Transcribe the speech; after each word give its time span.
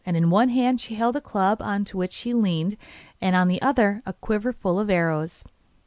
In 0.03 0.31
one 0.31 0.49
hand 0.49 0.81
she 0.81 0.95
held 0.95 1.15
a 1.15 1.21
club 1.21 1.61
on 1.61 1.85
which 1.93 2.11
she 2.11 2.33
leaned, 2.33 2.75
and 3.21 3.35
in 3.35 3.47
the 3.47 3.61
other 3.61 4.01
a 4.03 4.13
quiver 4.13 4.51
full 4.51 4.79
of 4.79 4.89
arrows. 4.89 5.43